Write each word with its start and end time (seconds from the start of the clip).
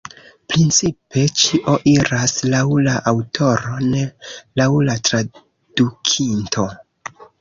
Principe 0.51 1.25
ĉio 1.41 1.75
iras 1.91 2.33
laŭ 2.53 2.63
la 2.87 2.95
aŭtoro, 3.11 3.75
ne 3.91 4.03
laŭ 4.63 4.69
la 4.89 4.97
tradukinto. 5.11 6.67